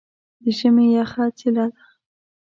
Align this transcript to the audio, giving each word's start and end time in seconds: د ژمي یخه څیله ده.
د 0.41 0.43
ژمي 0.57 0.85
یخه 0.97 1.23
څیله 1.37 1.65
ده. 1.73 1.83